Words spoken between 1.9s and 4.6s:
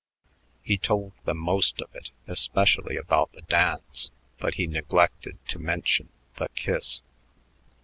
it, especially about the dance; but